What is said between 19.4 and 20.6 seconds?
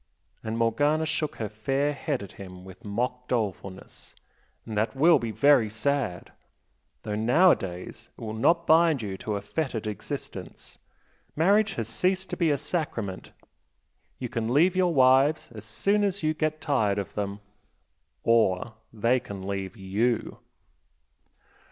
leave YOU!"